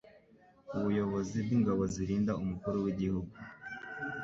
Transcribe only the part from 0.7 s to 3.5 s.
buyobozi bw'ingabo zirinda umukuru w'igihugu